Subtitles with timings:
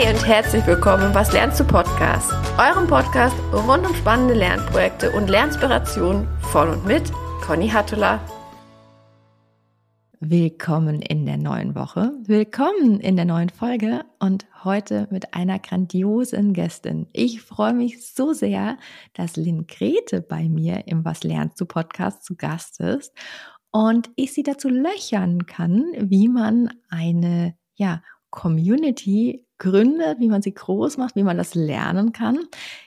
[0.00, 5.10] Hi und herzlich willkommen im Was lernst du Podcast, eurem Podcast rund um spannende Lernprojekte
[5.10, 7.12] und Lernspirationen von und mit
[7.42, 8.18] Conny Hattula.
[10.18, 16.54] Willkommen in der neuen Woche, willkommen in der neuen Folge und heute mit einer grandiosen
[16.54, 17.06] Gästin.
[17.12, 18.78] Ich freue mich so sehr,
[19.12, 23.12] dass Lynn Grete bei mir im Was lernst du Podcast zu Gast ist
[23.70, 30.52] und ich sie dazu löchern kann, wie man eine ja, Community gründet, wie man sie
[30.52, 32.40] groß macht, wie man das lernen kann.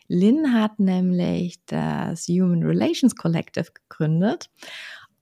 [0.10, 4.50] Lynn hat nämlich das Human Relations Collective gegründet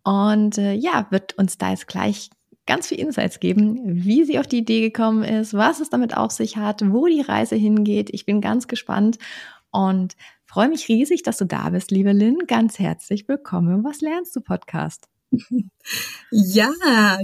[0.04, 2.32] und äh, ja, wird uns da jetzt gleich
[2.66, 6.32] ganz viel Insights geben, wie sie auf die Idee gekommen ist, was es damit auf
[6.32, 8.10] sich hat, wo die Reise hingeht.
[8.12, 9.18] Ich bin ganz gespannt
[9.72, 10.16] und
[10.46, 12.40] freue mich riesig, dass du da bist, liebe Lynn.
[12.48, 13.84] Ganz herzlich willkommen.
[13.84, 15.08] Was lernst du Podcast?
[16.32, 16.72] Ja,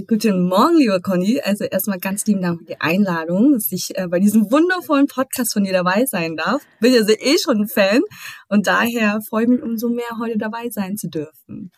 [0.06, 1.40] guten Morgen, lieber Conny.
[1.42, 5.54] Also erstmal ganz lieben Dank für die Einladung, dass ich äh, bei diesem wundervollen Podcast
[5.54, 6.62] von dir dabei sein darf.
[6.80, 8.02] Bin ja eh schon ein Fan
[8.48, 11.72] und daher freue ich mich umso mehr, heute dabei sein zu dürfen.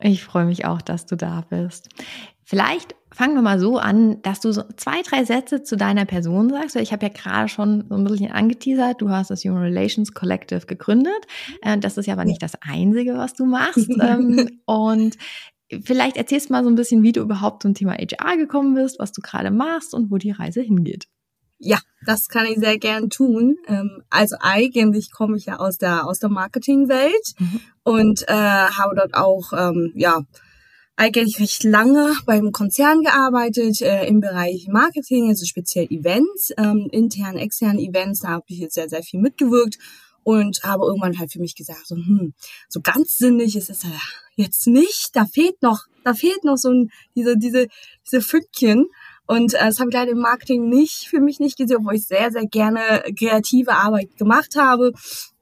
[0.00, 1.88] Ich freue mich auch, dass du da bist.
[2.48, 6.48] Vielleicht fangen wir mal so an, dass du so zwei, drei Sätze zu deiner Person
[6.48, 6.76] sagst.
[6.76, 10.64] Ich habe ja gerade schon so ein bisschen angeteasert, du hast das Human Relations Collective
[10.64, 11.26] gegründet.
[11.60, 13.90] Äh, das ist ja aber nicht das Einzige, was du machst.
[14.00, 15.18] Ähm, und
[15.84, 18.98] vielleicht erzählst du mal so ein bisschen, wie du überhaupt zum Thema HR gekommen bist,
[18.98, 21.06] was du gerade machst und wo die Reise hingeht.
[21.58, 23.56] Ja, das kann ich sehr gern tun.
[23.66, 27.60] Ähm, also eigentlich komme ich ja aus der aus der Marketingwelt mhm.
[27.82, 30.22] und äh, habe dort auch ähm, ja
[30.98, 37.36] eigentlich recht lange beim Konzern gearbeitet äh, im Bereich Marketing, also speziell Events, ähm, intern,
[37.36, 38.20] externe Events.
[38.20, 39.78] Da habe ich jetzt sehr sehr viel mitgewirkt
[40.24, 42.34] und habe irgendwann halt für mich gesagt, so, hm,
[42.68, 43.82] so ganz sinnig ist es
[44.34, 45.10] jetzt nicht.
[45.14, 47.68] Da fehlt noch, da fehlt noch so ein, diese diese
[48.04, 48.86] diese Fünkchen.
[49.26, 52.06] Und äh, das habe ich leider im Marketing nicht für mich nicht gesehen, obwohl ich
[52.06, 54.92] sehr, sehr gerne kreative Arbeit gemacht habe.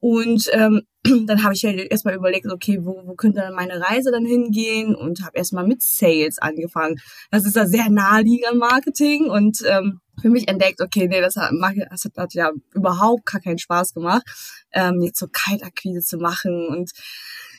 [0.01, 0.83] Und ähm,
[1.27, 4.95] dann habe ich halt erstmal überlegt, okay, wo, wo könnte dann meine Reise dann hingehen
[4.95, 6.97] und habe erstmal mit Sales angefangen.
[7.31, 11.53] Das ist ja sehr naheliegend Marketing und ähm, für mich entdeckt, okay, nee, das hat,
[11.91, 14.23] das hat, hat ja überhaupt gar keinen Spaß gemacht,
[14.73, 16.91] ähm, jetzt so Kaltakquise zu machen und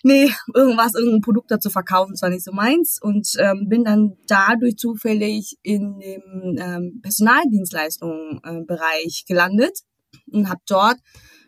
[0.04, 4.18] nee, irgendwas, irgendein Produkt dazu verkaufen, das war nicht so meins und ähm, bin dann
[4.28, 9.80] dadurch zufällig in dem ähm, Personaldienstleistungsbereich gelandet
[10.32, 10.98] und habe dort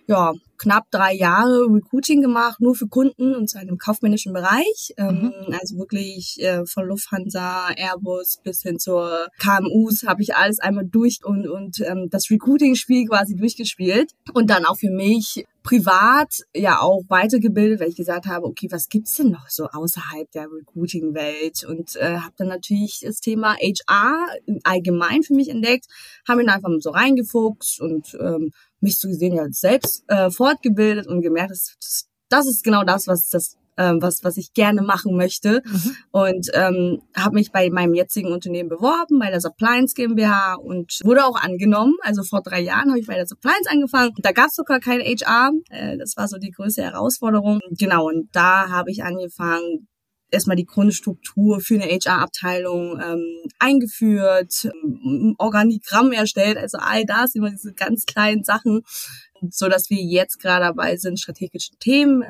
[0.08, 4.94] ja knapp drei Jahre Recruiting gemacht, nur für Kunden und zwar im kaufmännischen Bereich.
[4.98, 5.56] Ähm, mhm.
[5.60, 11.20] Also wirklich äh, von Lufthansa, Airbus bis hin zur KMUs habe ich alles einmal durch
[11.24, 14.12] und, und ähm, das Recruiting-Spiel quasi durchgespielt.
[14.34, 18.90] Und dann auch für mich privat ja auch weitergebildet, weil ich gesagt habe, okay, was
[18.90, 21.64] gibt's denn noch so außerhalb der Recruiting-Welt?
[21.64, 24.28] Und äh, habe dann natürlich das Thema HR
[24.64, 25.86] allgemein für mich entdeckt,
[26.28, 31.22] habe ihn einfach so reingefuchst und ähm, mich so gesehen ja selbst äh, fortgebildet und
[31.22, 35.62] gemerkt, das, das ist genau das, was das ähm, was was ich gerne machen möchte
[35.66, 35.96] mhm.
[36.12, 41.26] und ähm, habe mich bei meinem jetzigen Unternehmen beworben bei der Suppliance GmbH und wurde
[41.26, 41.94] auch angenommen.
[42.02, 44.12] Also vor drei Jahren habe ich bei der Suppliance angefangen.
[44.18, 45.52] Da gab es sogar kein HR.
[45.70, 47.62] Äh, das war so die größte Herausforderung.
[47.72, 49.88] Genau und da habe ich angefangen
[50.32, 53.24] erstmal die Grundstruktur für eine HR-Abteilung ähm,
[53.60, 58.82] eingeführt, ähm, Organigramm erstellt, also all das, immer diese ganz kleinen Sachen,
[59.50, 62.24] so dass wir jetzt gerade dabei sind, strategische Themen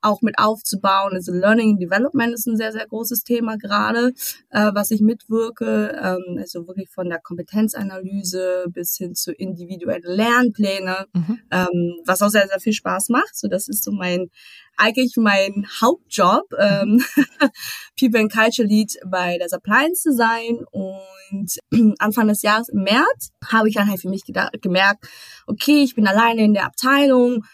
[0.00, 1.12] auch mit aufzubauen.
[1.14, 4.12] Also Learning and Development ist ein sehr, sehr großes Thema gerade,
[4.50, 5.98] äh, was ich mitwirke.
[6.00, 11.40] Ähm, also wirklich von der Kompetenzanalyse bis hin zu individuellen Lernpläne, mhm.
[11.50, 13.36] ähm, was auch sehr, sehr viel Spaß macht.
[13.36, 14.30] So, das ist so mein
[14.76, 17.02] eigentlich mein Hauptjob, ähm,
[17.98, 20.64] People and Culture Lead bei der Suppliance zu sein.
[20.70, 21.56] Und
[21.98, 24.24] Anfang des Jahres im März habe ich dann halt für mich
[24.60, 25.08] gemerkt,
[25.46, 27.44] okay, ich bin alleine in der Abteilung.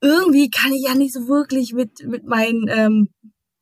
[0.00, 3.08] Irgendwie kann ich ja nicht so wirklich mit, mit meinen, ähm,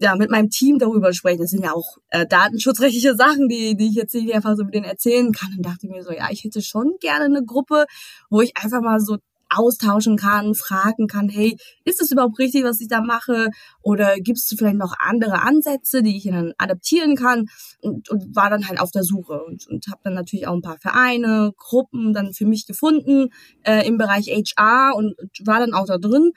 [0.01, 1.43] ja, mit meinem Team darüber sprechen.
[1.43, 4.75] Das sind ja auch äh, datenschutzrechtliche Sachen, die, die ich jetzt nicht einfach so mit
[4.75, 5.55] denen erzählen kann.
[5.57, 7.87] Und dachte mir so, ja, ich hätte schon gerne eine Gruppe,
[8.29, 9.19] wo ich einfach mal so
[9.55, 13.49] austauschen kann, fragen kann, hey, ist es überhaupt richtig, was ich da mache?
[13.83, 17.47] Oder gibt es vielleicht noch andere Ansätze, die ich dann adaptieren kann?
[17.81, 20.63] Und, und war dann halt auf der Suche und, und habe dann natürlich auch ein
[20.63, 23.29] paar Vereine, Gruppen dann für mich gefunden
[23.65, 25.15] äh, im Bereich HR und
[25.45, 26.33] war dann auch da drin.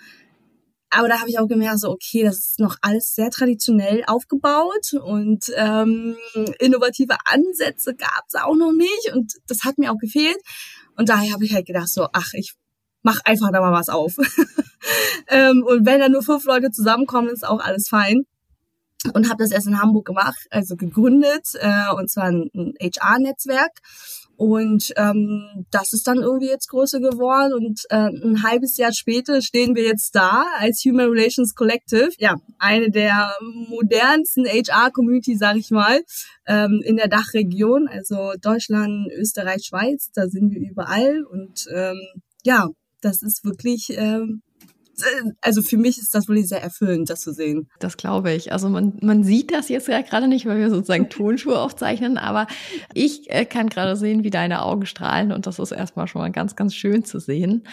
[0.89, 4.93] Aber da habe ich auch gemerkt, so okay, das ist noch alles sehr traditionell aufgebaut
[4.93, 6.15] und ähm,
[6.59, 10.37] innovative Ansätze gab es auch noch nicht und das hat mir auch gefehlt.
[10.95, 12.53] Und daher habe ich halt gedacht, so, ach, ich
[13.05, 14.17] mach einfach da mal was auf.
[15.29, 18.25] ähm, und wenn da nur fünf Leute zusammenkommen, ist auch alles fein.
[19.13, 23.79] Und habe das erst in Hamburg gemacht, also gegründet, äh, und zwar ein, ein HR-Netzwerk.
[24.37, 29.41] Und ähm, das ist dann irgendwie jetzt größer geworden und äh, ein halbes Jahr später
[29.41, 32.09] stehen wir jetzt da als Human Relations Collective.
[32.17, 33.33] Ja, eine der
[33.69, 36.01] modernsten HR-Community, sag ich mal,
[36.47, 42.01] ähm, in der Dachregion, also Deutschland, Österreich, Schweiz, da sind wir überall und ähm,
[42.43, 42.67] ja,
[43.05, 44.41] das ist wirklich ähm,
[45.41, 47.69] also für mich ist das wirklich sehr erfüllend, das zu sehen.
[47.79, 48.51] Das glaube ich.
[48.51, 52.47] Also man, man sieht das jetzt ja gerade nicht, weil wir sozusagen Tonschuhe aufzeichnen, aber
[52.93, 56.31] ich äh, kann gerade sehen, wie deine Augen strahlen und das ist erstmal schon mal
[56.31, 57.63] ganz, ganz schön zu sehen.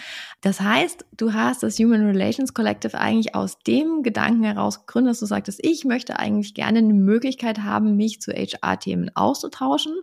[0.41, 5.19] Das heißt, du hast das Human Relations Collective eigentlich aus dem Gedanken heraus gegründet, dass
[5.19, 9.93] du sagtest, ich möchte eigentlich gerne eine Möglichkeit haben, mich zu HR-Themen auszutauschen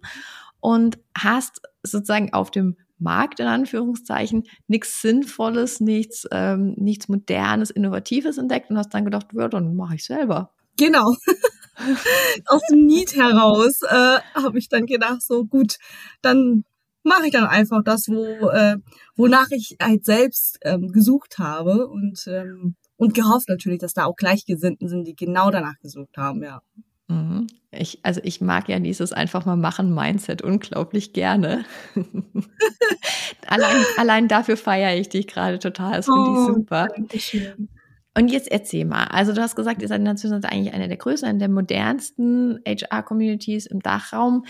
[0.61, 8.39] und hast sozusagen auf dem Markt in Anführungszeichen nichts Sinnvolles, nichts, ähm, nichts Modernes, Innovatives
[8.39, 10.53] entdeckt und hast dann gedacht, ja, dann mache ich selber.
[10.77, 11.15] Genau.
[12.47, 15.77] Aus dem Need heraus äh, habe ich dann gedacht, so gut,
[16.23, 16.65] dann
[17.03, 18.77] mache ich dann einfach das, wo äh,
[19.17, 24.15] wonach ich halt selbst ähm, gesucht habe und ähm, und gehofft natürlich, dass da auch
[24.15, 26.61] Gleichgesinnten sind, die genau danach gesucht haben, ja.
[27.11, 27.47] Mhm.
[27.73, 31.65] Ich, also ich mag ja dieses einfach mal machen Mindset unglaublich gerne.
[33.47, 35.97] allein, allein dafür feiere ich dich gerade total.
[35.97, 36.89] Das finde oh, ich super.
[36.95, 37.69] Dankeschön.
[38.17, 39.05] Und jetzt erzähl mal.
[39.05, 43.81] Also du hast gesagt, ihr seid natürlich eigentlich eine der größten, der modernsten HR-Communities im
[43.81, 44.45] Dachraum.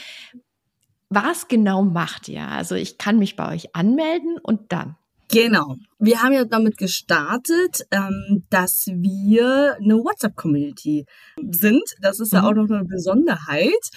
[1.11, 2.47] Was genau macht ihr?
[2.47, 4.97] Also ich kann mich bei euch anmelden und dann.
[5.33, 5.77] Genau.
[5.99, 11.07] Wir haben ja damit gestartet, ähm, dass wir eine WhatsApp-Community
[11.51, 11.83] sind.
[12.01, 12.47] Das ist ja mhm.
[12.47, 13.91] auch noch eine Besonderheit.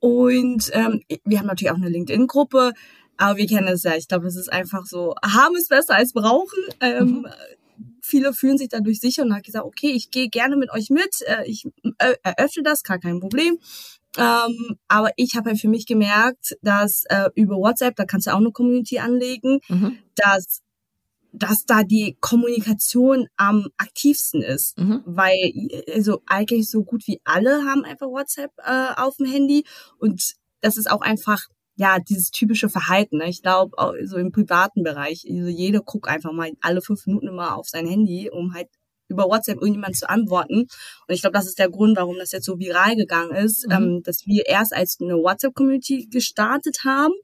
[0.00, 2.72] Und ähm, wir haben natürlich auch eine LinkedIn-Gruppe,
[3.16, 3.96] aber wir kennen es ja.
[3.96, 6.62] Ich glaube, das ist einfach so, haben ist besser als brauchen.
[6.80, 7.26] Ähm, mhm.
[8.02, 11.22] Viele fühlen sich dadurch sicher und haben gesagt, okay, ich gehe gerne mit euch mit,
[11.26, 11.66] äh, ich
[11.98, 13.58] äh, eröffne das, gar kein Problem.
[14.18, 18.30] Ähm, aber ich habe halt für mich gemerkt, dass äh, über WhatsApp, da kannst du
[18.30, 19.98] auch eine Community anlegen, mhm.
[20.14, 20.62] dass
[21.38, 25.02] dass da die Kommunikation am aktivsten ist, mhm.
[25.04, 25.52] weil
[25.92, 29.64] also eigentlich so gut wie alle haben einfach WhatsApp äh, auf dem Handy
[29.98, 31.42] und das ist auch einfach
[31.76, 33.18] ja dieses typische Verhalten.
[33.18, 33.28] Ne?
[33.28, 37.56] Ich glaube so im privaten Bereich, also jeder guckt einfach mal alle fünf Minuten immer
[37.56, 38.68] auf sein Handy, um halt
[39.08, 40.62] über WhatsApp irgendjemand zu antworten.
[40.62, 43.72] Und ich glaube, das ist der Grund, warum das jetzt so viral gegangen ist, mhm.
[43.72, 47.14] ähm, dass wir erst als eine WhatsApp-Community gestartet haben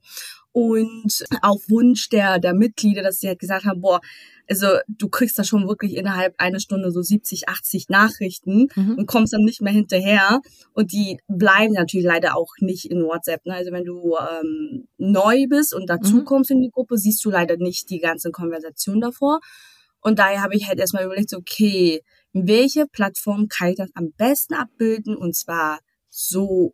[0.53, 3.99] und auf Wunsch der, der Mitglieder, dass sie halt gesagt haben, boah,
[4.47, 8.95] also du kriegst da schon wirklich innerhalb einer Stunde so 70, 80 Nachrichten mhm.
[8.97, 10.41] und kommst dann nicht mehr hinterher.
[10.73, 13.45] Und die bleiben natürlich leider auch nicht in WhatsApp.
[13.45, 13.55] Ne?
[13.55, 16.57] Also wenn du ähm, neu bist und dazukommst mhm.
[16.57, 19.39] in die Gruppe, siehst du leider nicht die ganze Konversation davor.
[20.01, 22.01] Und daher habe ich halt erstmal überlegt, okay,
[22.33, 25.15] welche Plattform kann ich das am besten abbilden?
[25.15, 25.79] Und zwar
[26.09, 26.73] so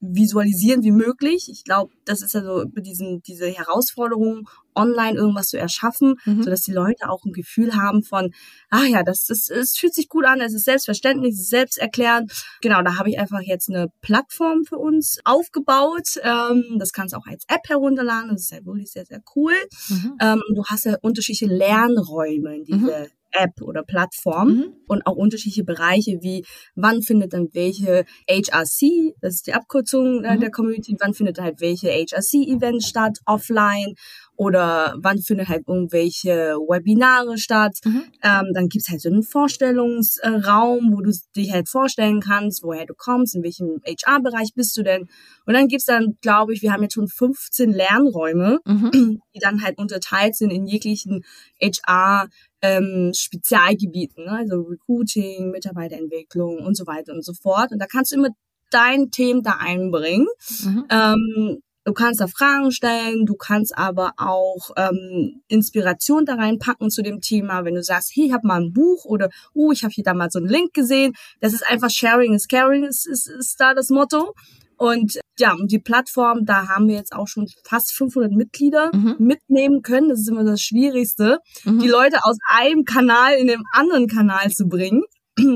[0.00, 1.48] visualisieren wie möglich.
[1.50, 6.42] Ich glaube, das ist ja so diesen, diese Herausforderung, online irgendwas zu erschaffen, mhm.
[6.42, 8.32] so dass die Leute auch ein Gefühl haben von,
[8.70, 12.30] ah ja, das, das, es fühlt sich gut an, es ist selbstverständlich, es ist selbsterklärend.
[12.60, 16.20] Genau, da habe ich einfach jetzt eine Plattform für uns aufgebaut.
[16.22, 19.54] Ähm, das kannst du auch als App herunterladen, das ist ja wirklich sehr, sehr cool.
[19.88, 20.18] Mhm.
[20.20, 23.15] Ähm, du hast ja unterschiedliche Lernräume in diese mhm.
[23.32, 24.72] App oder Plattform mhm.
[24.86, 26.44] und auch unterschiedliche Bereiche wie
[26.74, 30.40] wann findet dann welche HRC, das ist die Abkürzung äh, mhm.
[30.40, 33.94] der Community, wann findet halt welche HRC-Events statt, offline
[34.36, 37.78] oder wann findet halt irgendwelche Webinare statt.
[37.84, 38.02] Mhm.
[38.22, 42.94] Ähm, dann gibt's halt so einen Vorstellungsraum, wo du dich halt vorstellen kannst, woher du
[42.94, 45.08] kommst, in welchem HR-Bereich bist du denn.
[45.46, 49.20] Und dann gibt's dann, glaube ich, wir haben jetzt schon 15 Lernräume, mhm.
[49.34, 51.24] die dann halt unterteilt sind in jeglichen
[51.60, 52.28] HR-
[52.66, 54.32] ähm, Spezialgebieten, ne?
[54.32, 57.72] also Recruiting, Mitarbeiterentwicklung und so weiter und so fort.
[57.72, 58.30] Und da kannst du immer
[58.70, 60.26] dein Thema da einbringen.
[60.64, 60.84] Mhm.
[60.90, 67.02] Ähm, du kannst da Fragen stellen, du kannst aber auch ähm, Inspiration da reinpacken zu
[67.02, 69.92] dem Thema, wenn du sagst, hey, ich habe mal ein Buch oder oh, ich habe
[69.92, 71.14] hier da mal so einen Link gesehen.
[71.40, 74.34] Das ist einfach Sharing is Caring, ist, ist, ist da das Motto.
[74.76, 79.16] Und ja, und die Plattform, da haben wir jetzt auch schon fast 500 Mitglieder mhm.
[79.18, 80.08] mitnehmen können.
[80.08, 81.78] Das ist immer das Schwierigste, mhm.
[81.80, 85.02] die Leute aus einem Kanal in den anderen Kanal zu bringen.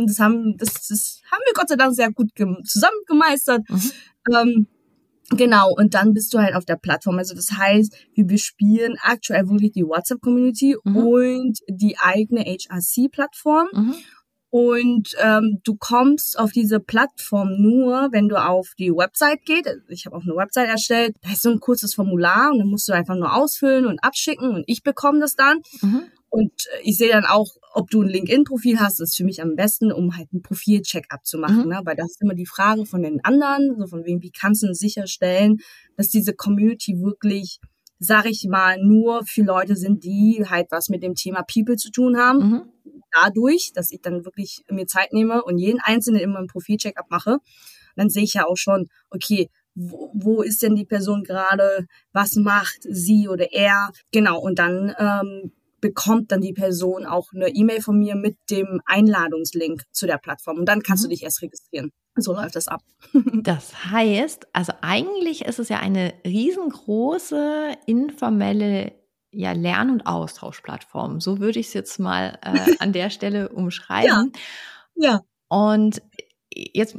[0.07, 2.29] Das haben, das, das haben wir Gott sei Dank sehr gut
[2.65, 3.63] zusammen gemeistert.
[3.69, 3.91] Mhm.
[4.35, 4.67] Ähm,
[5.33, 7.19] Genau, und dann bist du halt auf der Plattform.
[7.19, 10.97] Also das heißt, wir bespielen aktuell wirklich die WhatsApp-Community mhm.
[10.97, 13.69] und die eigene HRC-Plattform.
[13.73, 13.95] Mhm.
[14.51, 19.69] Und ähm, du kommst auf diese Plattform nur, wenn du auf die Website gehst.
[19.69, 21.17] Also ich habe auch eine Website erstellt.
[21.23, 24.51] Da ist so ein kurzes Formular und dann musst du einfach nur ausfüllen und abschicken
[24.51, 25.61] und ich bekomme das dann.
[25.83, 26.03] Mhm.
[26.31, 26.53] Und
[26.85, 30.17] ich sehe dann auch, ob du ein LinkedIn-Profil hast, ist für mich am besten, um
[30.17, 31.69] halt einen Profil-Check abzumachen, mhm.
[31.69, 31.81] ne?
[31.85, 34.73] weil das ist immer die Frage von den anderen, so von wegen, wie kannst du
[34.73, 35.59] sicherstellen,
[35.97, 37.59] dass diese Community wirklich,
[37.99, 41.91] sag ich mal, nur für Leute sind, die halt was mit dem Thema People zu
[41.91, 42.39] tun haben.
[42.39, 42.63] Mhm.
[43.13, 47.39] Dadurch, dass ich dann wirklich mir Zeit nehme und jeden Einzelnen immer einen Profil-Check abmache,
[47.97, 52.37] dann sehe ich ja auch schon, okay, wo, wo ist denn die Person gerade, was
[52.37, 57.81] macht sie oder er, genau, und dann ähm, bekommt dann die Person auch eine E-Mail
[57.81, 61.09] von mir mit dem Einladungslink zu der Plattform und dann kannst mhm.
[61.09, 61.91] du dich erst registrieren.
[62.17, 62.83] So läuft das ab.
[63.43, 68.93] das heißt, also eigentlich ist es ja eine riesengroße informelle
[69.33, 71.21] ja, Lern- und Austauschplattform.
[71.21, 74.33] So würde ich es jetzt mal äh, an der Stelle umschreiben.
[74.95, 75.11] Ja.
[75.13, 75.21] ja.
[75.49, 76.03] Und
[76.53, 76.97] jetzt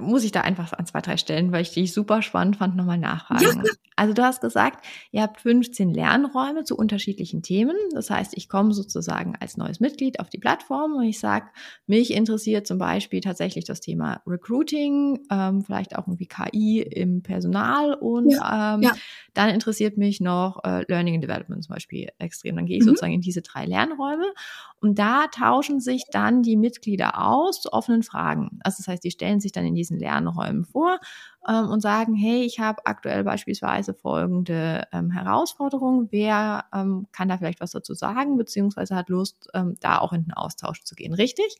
[0.00, 2.98] muss ich da einfach an zwei, drei Stellen, weil ich die super spannend fand, nochmal
[2.98, 3.42] nachfragen.
[3.42, 7.76] Ja, also du hast gesagt, ihr habt 15 Lernräume zu unterschiedlichen Themen.
[7.92, 11.46] Das heißt, ich komme sozusagen als neues Mitglied auf die Plattform und ich sage,
[11.86, 17.94] mich interessiert zum Beispiel tatsächlich das Thema Recruiting, ähm, vielleicht auch irgendwie KI im Personal
[17.94, 18.92] und ja, ähm, ja.
[19.34, 22.56] dann interessiert mich noch äh, Learning and Development zum Beispiel extrem.
[22.56, 22.90] Dann gehe ich mhm.
[22.90, 24.32] sozusagen in diese drei Lernräume
[24.80, 28.60] und da tauschen sich dann die Mitglieder aus zu offenen Fragen.
[28.62, 30.98] Also das heißt, die stellen sich dann in diesen Lernräumen vor
[31.46, 36.08] ähm, und sagen, hey, ich habe aktuell beispielsweise folgende ähm, Herausforderung.
[36.10, 40.24] Wer ähm, kann da vielleicht was dazu sagen, beziehungsweise hat Lust, ähm, da auch in
[40.24, 41.56] den Austausch zu gehen, richtig?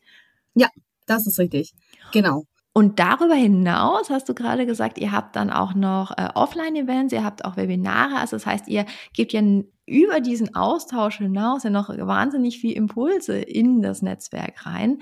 [0.55, 0.67] Ja,
[1.05, 1.73] das ist richtig.
[2.11, 2.43] Genau.
[2.71, 7.23] Und darüber hinaus hast du gerade gesagt, ihr habt dann auch noch äh, Offline-Events, ihr
[7.23, 8.17] habt auch Webinare.
[8.17, 9.41] Also das heißt, ihr gebt ja
[9.85, 14.99] über diesen Austausch hinaus ja noch wahnsinnig viel Impulse in das Netzwerk rein.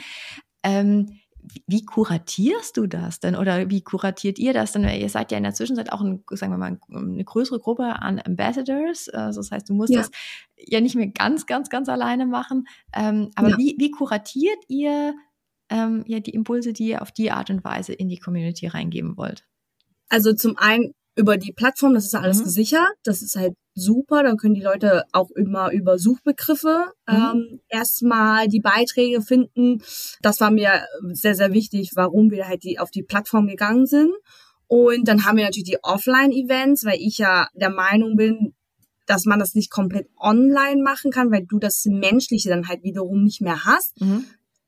[0.64, 1.20] Ähm,
[1.68, 4.84] wie kuratierst du das denn oder wie kuratiert ihr das denn?
[4.84, 8.22] Ihr seid ja in der Zwischenzeit auch, ein, sagen wir mal, eine größere Gruppe an
[8.24, 9.10] Ambassadors.
[9.10, 10.00] Also das heißt, du musst ja.
[10.00, 10.12] das
[10.58, 12.68] ja nicht mehr ganz, ganz, ganz alleine machen.
[12.94, 13.58] Ähm, aber ja.
[13.58, 15.16] wie, wie kuratiert ihr
[15.70, 19.18] ähm, ja die Impulse, die ihr auf die Art und Weise in die Community reingeben
[19.18, 19.46] wollt?
[20.10, 22.46] Also zum einen über die Plattform, das ist alles mhm.
[22.46, 22.88] gesichert.
[23.04, 24.24] Das ist halt super.
[24.24, 27.16] Dann können die Leute auch immer über Suchbegriffe mhm.
[27.16, 29.82] ähm, erstmal die Beiträge finden.
[30.22, 34.12] Das war mir sehr, sehr wichtig, warum wir halt die, auf die Plattform gegangen sind.
[34.68, 38.54] Und dann haben wir natürlich die Offline-Events, weil ich ja der Meinung bin,
[39.06, 43.24] dass man das nicht komplett online machen kann, weil du das Menschliche dann halt wiederum
[43.24, 44.00] nicht mehr hast.
[44.02, 44.26] Mhm.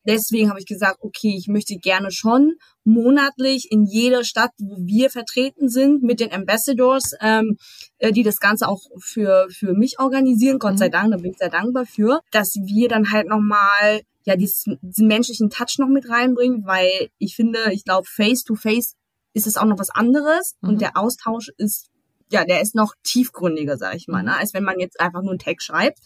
[0.10, 5.12] Deswegen habe ich gesagt, okay, ich möchte gerne schon monatlich in jeder Stadt, wo wir
[5.12, 7.58] vertreten sind, mit den Ambassadors, ähm,
[8.00, 10.78] äh, die das Ganze auch für, für mich organisieren, Gott mhm.
[10.78, 14.80] sei Dank, da bin ich sehr dankbar für, dass wir dann halt nochmal ja diesen,
[14.82, 18.96] diesen menschlichen Touch noch mit reinbringen, weil ich finde, ich glaube, face-to-face
[19.34, 20.70] ist es auch noch was anderes mhm.
[20.70, 21.92] und der Austausch ist,
[22.32, 25.34] ja, der ist noch tiefgründiger, sag ich mal, ne, als wenn man jetzt einfach nur
[25.34, 26.00] einen Tag schreibt.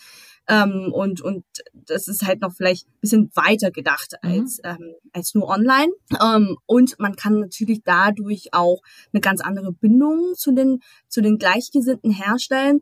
[0.48, 4.30] Ähm, und, und das ist halt noch vielleicht ein bisschen weiter gedacht mhm.
[4.30, 4.70] als, mhm.
[4.70, 5.92] ähm, als nur online.
[6.22, 8.82] Ähm, und man kann natürlich dadurch auch
[9.14, 12.82] eine ganz andere Bindung zu den, zu den Gleichgesinnten herstellen,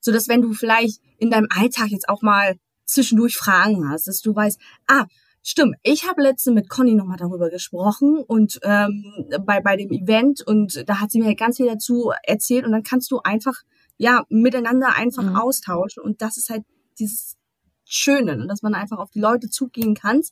[0.00, 4.20] so dass wenn du vielleicht in deinem Alltag jetzt auch mal zwischendurch Fragen hast, dass
[4.20, 5.06] du weißt, ah,
[5.48, 9.04] Stimmt, ich habe letzte mit Conny nochmal darüber gesprochen und ähm,
[9.42, 12.82] bei, bei dem Event und da hat sie mir ganz viel dazu erzählt und dann
[12.82, 13.54] kannst du einfach
[13.96, 15.36] ja miteinander einfach mhm.
[15.36, 16.64] austauschen und das ist halt
[16.98, 17.36] dieses
[17.84, 20.22] Schöne, ne, dass man einfach auf die Leute zugehen kann.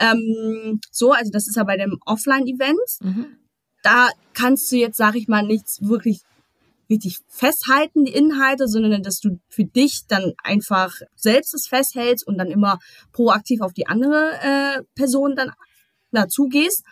[0.00, 3.00] Ähm, so, also das ist ja bei dem Offline-Event.
[3.00, 3.26] Mhm.
[3.82, 6.22] Da kannst du jetzt, sag ich mal, nichts wirklich
[6.90, 12.38] richtig festhalten, die Inhalte, sondern dass du für dich dann einfach selbst es festhältst und
[12.38, 12.78] dann immer
[13.12, 15.52] proaktiv auf die andere äh, Person dann
[16.12, 16.84] dazugehst.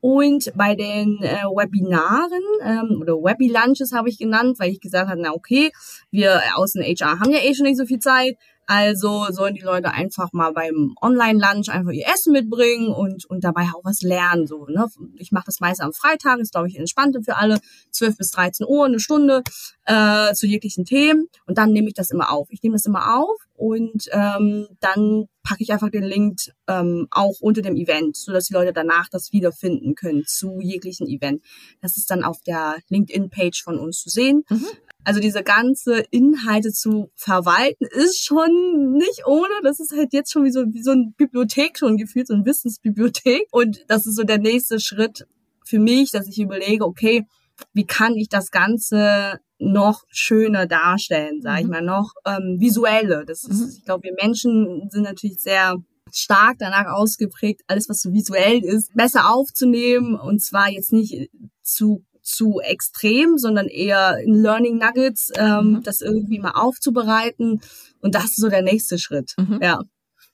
[0.00, 5.20] Und bei den äh, Webinaren ähm, oder Webi-Lunches habe ich genannt, weil ich gesagt habe,
[5.20, 5.72] na okay,
[6.10, 8.36] wir aus dem HR haben ja eh schon nicht so viel Zeit.
[8.66, 13.62] Also sollen die Leute einfach mal beim Online-Lunch einfach ihr Essen mitbringen und, und dabei
[13.74, 14.46] auch was lernen.
[14.46, 14.86] So, ne?
[15.14, 17.60] Ich mache das meist am Freitag, ist, glaube ich, entspannter für alle.
[17.92, 19.42] 12 bis 13 Uhr, eine Stunde
[19.84, 21.28] äh, zu jeglichen Themen.
[21.46, 22.48] Und dann nehme ich das immer auf.
[22.50, 27.40] Ich nehme das immer auf und ähm, dann packe ich einfach den Link ähm, auch
[27.40, 31.42] unter dem Event, so dass die Leute danach das wiederfinden können zu jeglichen Event.
[31.80, 34.44] Das ist dann auf der LinkedIn-Page von uns zu sehen.
[34.48, 34.66] Mhm.
[35.04, 39.52] Also diese ganze Inhalte zu verwalten ist schon nicht ohne.
[39.62, 42.44] Das ist halt jetzt schon wie so, wie so ein Bibliothek schon gefühlt, so ein
[42.44, 43.46] Wissensbibliothek.
[43.52, 45.26] Und das ist so der nächste Schritt
[45.64, 47.24] für mich, dass ich überlege, okay,
[47.72, 51.64] wie kann ich das Ganze noch schöner darstellen, sage mhm.
[51.64, 53.24] ich mal, noch ähm, visuelle.
[53.24, 53.68] Das ist, mhm.
[53.76, 55.76] ich glaube, wir Menschen sind natürlich sehr
[56.12, 61.30] stark danach ausgeprägt, alles was so visuell ist, besser aufzunehmen und zwar jetzt nicht
[61.62, 65.82] zu zu extrem, sondern eher in Learning Nuggets, ähm, mhm.
[65.84, 67.60] das irgendwie mal aufzubereiten.
[68.00, 69.34] Und das ist so der nächste Schritt.
[69.38, 69.60] Mhm.
[69.62, 69.82] Ja.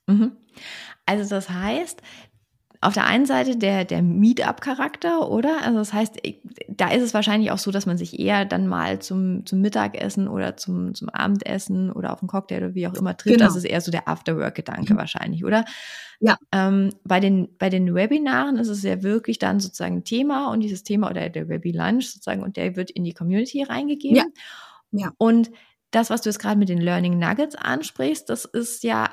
[0.07, 0.31] Mhm.
[1.05, 2.01] Also das heißt,
[2.83, 5.63] auf der einen Seite der, der Meetup-Charakter, oder?
[5.63, 6.21] Also das heißt,
[6.67, 10.27] da ist es wahrscheinlich auch so, dass man sich eher dann mal zum, zum Mittagessen
[10.27, 13.37] oder zum, zum Abendessen oder auf einen Cocktail oder wie auch immer trifft.
[13.37, 13.47] Genau.
[13.47, 14.97] Das ist eher so der Afterwork-Gedanke mhm.
[14.97, 15.65] wahrscheinlich, oder?
[16.19, 16.37] Ja.
[16.51, 20.59] Ähm, bei, den, bei den Webinaren ist es ja wirklich dann sozusagen ein Thema und
[20.59, 24.17] dieses Thema oder der Webi-Lunch sozusagen und der wird in die Community reingegeben.
[24.17, 24.25] Ja.
[24.91, 25.11] ja.
[25.17, 25.51] Und
[25.91, 29.09] das, was du jetzt gerade mit den Learning Nuggets ansprichst, das ist ja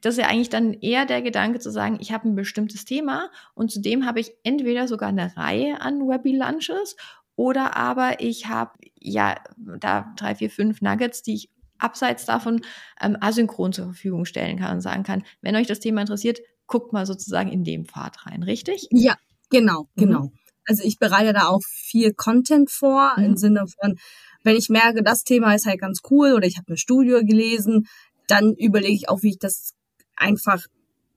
[0.00, 3.30] das ist ja eigentlich dann eher der Gedanke zu sagen, ich habe ein bestimmtes Thema
[3.54, 6.96] und zudem habe ich entweder sogar eine Reihe an Webby Lunches
[7.36, 12.62] oder aber ich habe ja da drei, vier, fünf Nuggets, die ich abseits davon
[13.00, 16.92] ähm, asynchron zur Verfügung stellen kann und sagen kann, wenn euch das Thema interessiert, guckt
[16.92, 18.86] mal sozusagen in dem Pfad rein, richtig?
[18.90, 19.16] Ja,
[19.50, 20.00] genau, mhm.
[20.00, 20.32] genau.
[20.66, 23.24] Also ich bereite da auch viel Content vor mhm.
[23.24, 23.96] im Sinne von,
[24.42, 27.86] wenn ich merke, das Thema ist halt ganz cool oder ich habe eine Studie gelesen,
[28.30, 29.74] dann überlege ich auch, wie ich das
[30.16, 30.66] einfach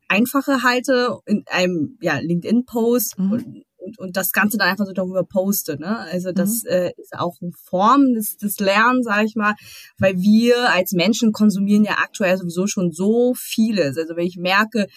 [0.07, 3.31] einfacher halte in einem ja, LinkedIn-Post mhm.
[3.31, 5.79] und, und, und das Ganze dann einfach so darüber poste.
[5.79, 5.97] Ne?
[5.97, 6.69] Also das mhm.
[6.69, 9.55] äh, ist auch eine Form des, des Lernens, sage ich mal,
[9.97, 13.97] weil wir als Menschen konsumieren ja aktuell sowieso schon so vieles.
[13.97, 14.87] Also wenn ich merke,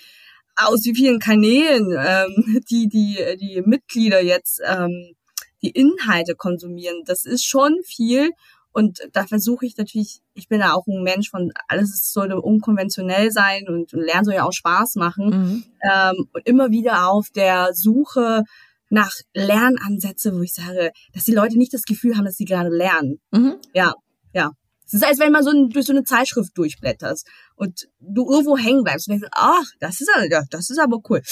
[0.56, 5.14] aus wie vielen Kanälen ähm, die, die, die Mitglieder jetzt ähm,
[5.62, 8.30] die Inhalte konsumieren, das ist schon viel.
[8.76, 13.32] Und da versuche ich natürlich, ich bin ja auch ein Mensch von, alles sollte unkonventionell
[13.32, 15.30] sein und, Lernen soll ja auch Spaß machen.
[15.30, 15.64] Mhm.
[15.82, 18.42] Ähm, und immer wieder auf der Suche
[18.90, 22.68] nach Lernansätze, wo ich sage, dass die Leute nicht das Gefühl haben, dass sie gerade
[22.68, 23.18] lernen.
[23.30, 23.56] Mhm.
[23.72, 23.94] Ja,
[24.34, 24.50] ja.
[24.84, 28.58] Es ist, als wenn man so ein, durch so eine Zeitschrift durchblätterst und du irgendwo
[28.58, 31.22] hängen bleibst und denkst, ach, das ist, ja, das ist aber cool.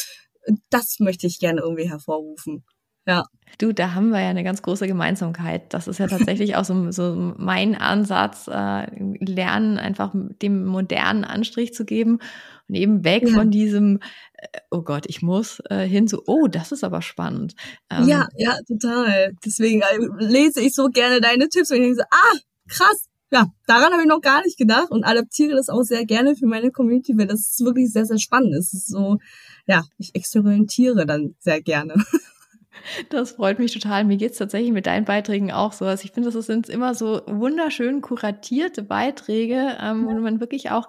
[0.71, 2.65] Das möchte ich gerne irgendwie hervorrufen.
[3.07, 3.25] Ja.
[3.59, 5.73] Du, da haben wir ja eine ganz große Gemeinsamkeit.
[5.73, 8.87] Das ist ja tatsächlich auch so, so mein Ansatz, äh,
[9.25, 12.19] Lernen einfach dem modernen Anstrich zu geben
[12.69, 13.35] und eben weg ja.
[13.35, 14.01] von diesem,
[14.35, 17.55] äh, oh Gott, ich muss, äh, hin zu, oh, das ist aber spannend.
[17.91, 19.35] Ähm, ja, ja, total.
[19.45, 22.39] Deswegen äh, lese ich so gerne deine Tipps und ich denke so, ah,
[22.69, 26.37] krass, ja, daran habe ich noch gar nicht gedacht und adaptiere das auch sehr gerne
[26.37, 28.55] für meine Community, weil das ist wirklich sehr, sehr spannend.
[28.55, 29.19] Es ist so,
[29.67, 31.95] ja, ich experimentiere dann sehr gerne.
[33.09, 34.05] Das freut mich total.
[34.05, 35.85] Mir geht's tatsächlich mit deinen Beiträgen auch so.
[35.85, 40.87] Also ich finde, das sind immer so wunderschön kuratierte Beiträge, ähm, wo man wirklich auch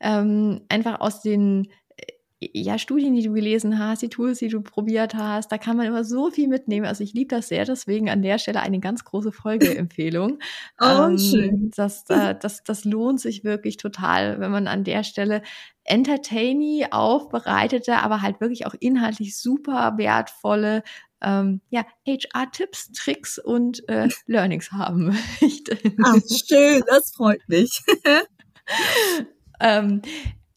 [0.00, 4.60] ähm, einfach aus den äh, ja, Studien, die du gelesen hast, die Tools, die du
[4.60, 6.86] probiert hast, da kann man immer so viel mitnehmen.
[6.86, 10.38] Also ich liebe das sehr, deswegen an der Stelle eine ganz große Folgeempfehlung.
[10.80, 11.70] oh, ähm, schön.
[11.74, 15.42] Das, äh, das, das lohnt sich wirklich total, wenn man an der Stelle
[15.84, 20.82] entertainy aufbereitete, aber halt wirklich auch inhaltlich super wertvolle
[21.22, 25.06] ähm, ja, HR-Tipps, Tricks und äh, Learnings haben
[25.40, 25.78] möchte.
[26.04, 27.82] Ach, schön, das freut mich.
[29.60, 30.02] ähm,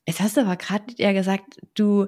[0.05, 2.07] jetzt hast du aber gerade ja gesagt, du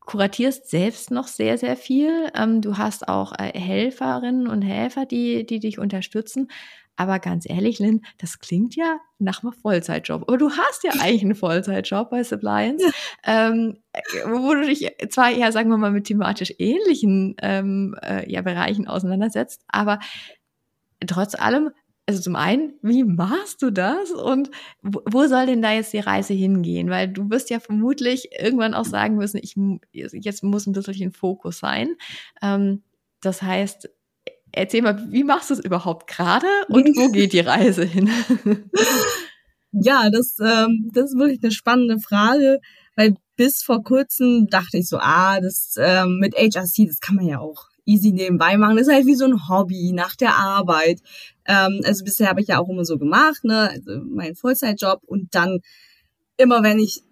[0.00, 2.30] kuratierst selbst noch sehr, sehr viel.
[2.34, 6.48] Ähm, du hast auch äh, Helferinnen und Helfer, die, die dich unterstützen.
[6.96, 10.22] Aber ganz ehrlich, Lynn, das klingt ja nach einem Vollzeitjob.
[10.22, 12.84] Aber du hast ja eigentlich einen Vollzeitjob bei Subliance,
[13.26, 13.50] ja.
[13.50, 13.78] ähm,
[14.26, 18.86] wo du dich zwar eher, sagen wir mal, mit thematisch ähnlichen ähm, äh, ja, Bereichen
[18.86, 19.98] auseinandersetzt, aber
[21.06, 21.70] trotz allem,
[22.06, 24.50] also zum einen, wie machst du das und
[24.82, 26.90] wo, wo soll denn da jetzt die Reise hingehen?
[26.90, 29.56] Weil du wirst ja vermutlich irgendwann auch sagen müssen, ich
[29.92, 31.94] jetzt muss ein bisschen Fokus sein.
[32.42, 32.82] Ähm,
[33.20, 33.88] das heißt,
[34.52, 38.10] Erzähl mal, wie machst du es überhaupt gerade und wo geht die Reise hin?
[39.72, 42.60] ja, das, ähm, das ist wirklich eine spannende Frage,
[42.94, 47.26] weil bis vor kurzem dachte ich so, ah, das ähm, mit HRC, das kann man
[47.26, 48.76] ja auch easy nebenbei machen.
[48.76, 51.00] Das ist halt wie so ein Hobby nach der Arbeit.
[51.46, 55.34] Ähm, also bisher habe ich ja auch immer so gemacht, ne, also mein Vollzeitjob und
[55.34, 55.60] dann
[56.36, 57.02] immer wenn ich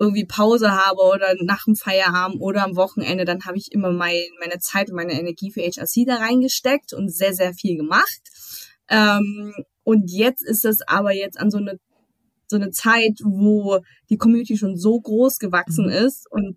[0.00, 4.22] irgendwie Pause habe oder nach dem Feierabend oder am Wochenende, dann habe ich immer mein,
[4.40, 8.22] meine Zeit und meine Energie für HRC da reingesteckt und sehr, sehr viel gemacht.
[8.88, 9.52] Ähm,
[9.84, 11.78] und jetzt ist es aber jetzt an so eine,
[12.48, 15.92] so eine Zeit, wo die Community schon so groß gewachsen mhm.
[15.92, 16.56] ist und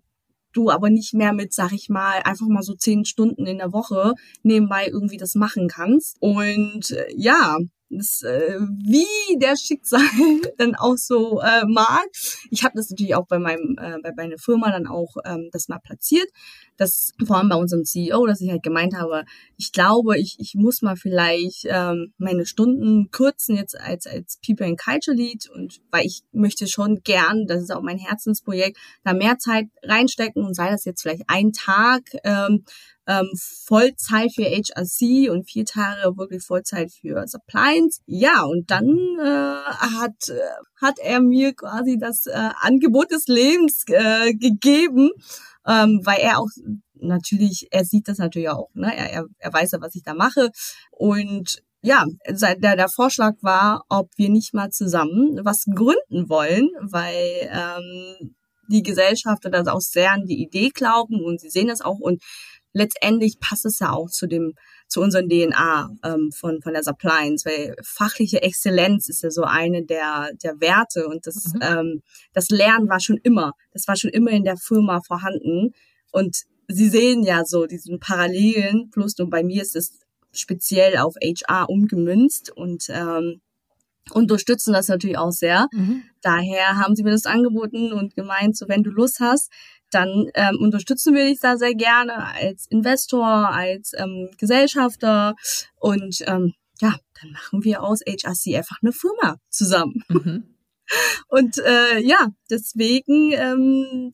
[0.54, 3.72] du aber nicht mehr mit, sag ich mal, einfach mal so zehn Stunden in der
[3.72, 6.16] Woche nebenbei irgendwie das machen kannst.
[6.20, 7.58] Und äh, ja,
[7.98, 10.00] das, äh, wie der Schicksal
[10.58, 12.06] dann auch so äh, mag.
[12.50, 15.68] Ich habe das natürlich auch bei meinem äh, bei meiner Firma dann auch ähm, das
[15.68, 16.28] mal platziert,
[16.76, 19.24] dass vor allem bei unserem CEO, dass ich halt gemeint habe,
[19.56, 24.66] ich glaube, ich, ich muss mal vielleicht ähm, meine Stunden kürzen jetzt als, als People
[24.66, 29.14] and Culture Lead und weil ich möchte schon gern, das ist auch mein Herzensprojekt, da
[29.14, 32.64] mehr Zeit reinstecken und sei das jetzt vielleicht ein Tag, ähm,
[33.06, 38.00] ähm, Vollzeit für HRC und vier Tage wirklich Vollzeit für Suppliance.
[38.06, 38.88] Ja, und dann
[39.20, 40.40] äh, hat, äh,
[40.80, 45.10] hat er mir quasi das äh, Angebot des Lebens äh, gegeben,
[45.66, 46.50] ähm, weil er auch
[46.94, 48.96] natürlich, er sieht das natürlich auch, ne?
[48.96, 50.50] er, er, er weiß ja, was ich da mache.
[50.90, 57.50] Und ja, der, der Vorschlag war, ob wir nicht mal zusammen was gründen wollen, weil
[57.52, 58.34] ähm,
[58.68, 62.22] die Gesellschafter das auch sehr an die Idee glauben und sie sehen das auch und
[62.74, 64.54] letztendlich passt es ja auch zu dem
[64.86, 69.82] zu unseren DNA ähm, von von der Suppliance, weil fachliche Exzellenz ist ja so eine
[69.84, 71.60] der der Werte und das mhm.
[71.62, 72.02] ähm,
[72.34, 75.72] das Lernen war schon immer, das war schon immer in der Firma vorhanden
[76.12, 80.00] und Sie sehen ja so diesen Parallelen, plus und bei mir ist es
[80.32, 83.40] speziell auf HR umgemünzt und ähm,
[84.12, 85.68] unterstützen das natürlich auch sehr.
[85.72, 86.02] Mhm.
[86.22, 89.50] Daher haben sie mir das angeboten und gemeint, so wenn du Lust hast,
[89.94, 95.34] dann ähm, unterstützen wir dich da sehr gerne als Investor, als ähm, Gesellschafter
[95.78, 100.02] und ähm, ja, dann machen wir aus HRC einfach eine Firma zusammen.
[100.08, 100.44] Mhm.
[101.28, 104.12] Und äh, ja, deswegen ähm,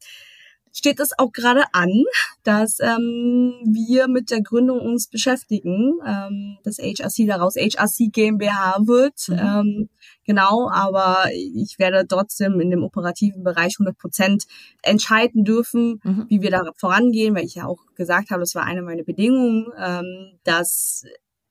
[0.72, 2.04] steht es auch gerade an,
[2.42, 9.28] dass ähm, wir mit der Gründung uns beschäftigen, ähm, dass HRC daraus HRC GmbH wird.
[9.28, 9.38] Mhm.
[9.38, 9.88] Ähm,
[10.24, 14.44] genau, aber ich werde trotzdem in dem operativen Bereich 100 Prozent
[14.83, 16.26] entscheiden dürfen, mhm.
[16.28, 19.66] wie wir da vorangehen, weil ich ja auch gesagt habe, das war eine meiner Bedingungen,
[19.78, 21.04] ähm, dass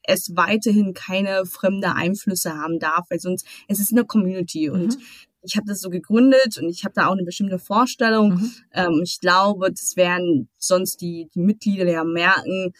[0.03, 5.01] es weiterhin keine fremde Einflüsse haben darf, weil sonst es ist eine Community und mhm
[5.41, 8.33] ich habe das so gegründet und ich habe da auch eine bestimmte Vorstellung.
[8.33, 8.51] Mhm.
[8.73, 12.73] Ähm, ich glaube, das werden sonst die, die Mitglieder ja merken.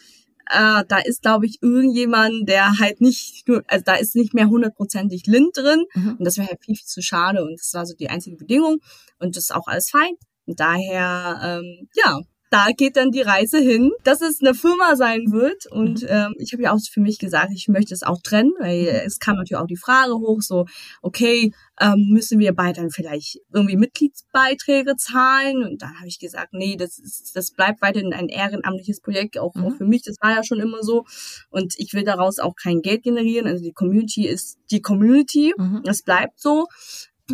[0.50, 4.48] Äh, da ist, glaube ich, irgendjemand, der halt nicht nur, also da ist nicht mehr
[4.48, 5.84] hundertprozentig Lind drin.
[5.94, 6.16] Mhm.
[6.18, 7.44] Und das wäre halt viel, viel zu schade.
[7.44, 8.78] Und das war so die einzige Bedingung.
[9.18, 10.14] Und das ist auch alles fein.
[10.46, 15.30] Und daher, ähm, ja, da geht dann die Reise hin, dass es eine Firma sein
[15.30, 15.66] wird.
[15.66, 16.08] Und mhm.
[16.10, 19.06] ähm, ich habe ja auch für mich gesagt, ich möchte es auch trennen, weil mhm.
[19.06, 20.66] es kam natürlich auch die Frage hoch, so,
[21.00, 25.62] okay, ähm, müssen wir beide dann vielleicht irgendwie Mitgliedsbeiträge zahlen?
[25.64, 29.54] Und dann habe ich gesagt, nee, das ist, das bleibt weiterhin ein ehrenamtliches Projekt, auch,
[29.54, 29.64] mhm.
[29.64, 31.04] auch für mich, das war ja schon immer so.
[31.50, 33.46] Und ich will daraus auch kein Geld generieren.
[33.46, 35.82] Also die Community ist die Community, mhm.
[35.84, 36.66] das bleibt so.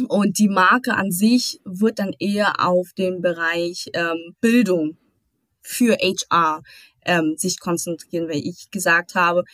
[0.08, 4.98] Und die Marke an sich wird dann eher auf den Bereich ähm, Bildung
[5.66, 6.62] für HR
[7.04, 9.44] ähm, sich konzentrieren, weil ich gesagt habe,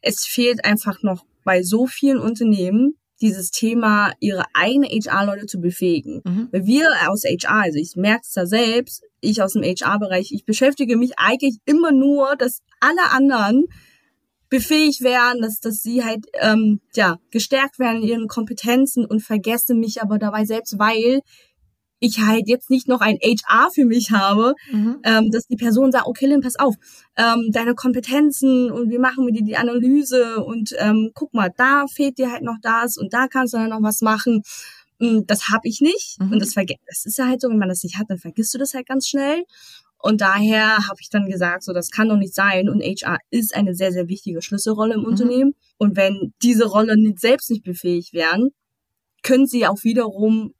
[0.00, 6.20] es fehlt einfach noch bei so vielen Unternehmen dieses Thema, ihre eigene HR-Leute zu befähigen.
[6.24, 6.48] Mhm.
[6.52, 10.44] Weil wir aus HR, also ich merke es da selbst, ich aus dem HR-Bereich, ich
[10.44, 13.64] beschäftige mich eigentlich immer nur, dass alle anderen
[14.48, 19.74] befähigt werden, dass, dass sie halt ähm, ja gestärkt werden in ihren Kompetenzen und vergesse
[19.74, 21.20] mich aber dabei selbst, weil
[21.98, 24.98] ich halt jetzt nicht noch ein HR für mich habe, mhm.
[25.04, 26.74] ähm, dass die Person sagt, okay, Lynn, pass auf,
[27.16, 31.86] ähm, deine Kompetenzen und wie machen wir dir die Analyse und ähm, guck mal, da
[31.86, 34.42] fehlt dir halt noch das und da kannst du dann noch was machen.
[34.98, 36.32] Mm, das habe ich nicht mhm.
[36.32, 38.58] und das, das ist ja halt so, wenn man das nicht hat, dann vergisst du
[38.58, 39.44] das halt ganz schnell.
[39.98, 42.68] Und daher habe ich dann gesagt, so das kann doch nicht sein.
[42.68, 45.06] Und HR ist eine sehr, sehr wichtige Schlüsselrolle im mhm.
[45.06, 45.54] Unternehmen.
[45.78, 48.50] Und wenn diese Rolle nicht, selbst nicht befähigt werden,
[49.22, 50.52] können sie auch wiederum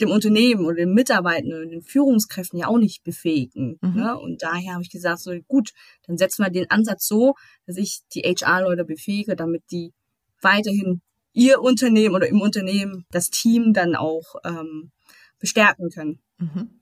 [0.00, 3.78] dem Unternehmen oder den Mitarbeitenden und den Führungskräften ja auch nicht befähigen.
[3.80, 3.94] Mhm.
[3.94, 4.18] Ne?
[4.18, 5.72] Und daher habe ich gesagt, so gut,
[6.06, 7.34] dann setzen wir den Ansatz so,
[7.66, 9.92] dass ich die HR-Leute befähige, damit die
[10.40, 14.90] weiterhin ihr Unternehmen oder im Unternehmen das Team dann auch ähm,
[15.38, 16.20] bestärken können.
[16.38, 16.79] Mhm.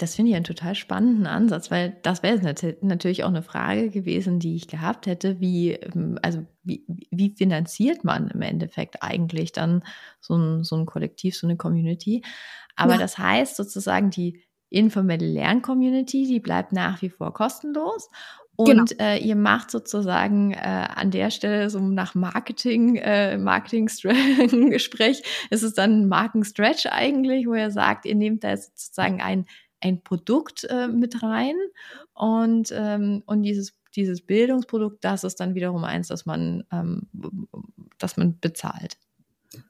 [0.00, 2.40] Das finde ich einen total spannenden Ansatz, weil das wäre
[2.80, 8.02] natürlich auch eine Frage gewesen, die ich gehabt hätte, wie, ähm, also wie, wie finanziert
[8.02, 9.84] man im Endeffekt eigentlich dann
[10.18, 12.22] so ein, so ein Kollektiv, so eine Community.
[12.76, 12.98] Aber ja.
[12.98, 18.08] das heißt sozusagen, die informelle Lern-Community, die bleibt nach wie vor kostenlos.
[18.56, 19.04] Und genau.
[19.04, 25.74] äh, ihr macht sozusagen äh, an der Stelle so nach Marketing, äh, Marketing-Gespräch, ist es
[25.74, 29.44] dann ein Markenstretch eigentlich, wo ihr sagt, ihr nehmt da sozusagen ein
[29.80, 31.54] ein Produkt äh, mit rein
[32.12, 37.08] und, ähm, und dieses, dieses Bildungsprodukt, das ist dann wiederum eins, das man, ähm,
[37.98, 38.98] das man bezahlt.